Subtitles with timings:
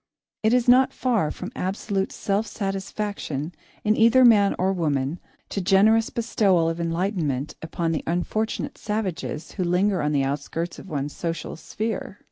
[0.41, 3.53] It is not far from absolute self satisfaction,
[3.83, 9.63] in either man or woman, to generous bestowal of enlightenment upon the unfortunate savages who
[9.63, 12.19] linger on the outskirts of one's social sphere.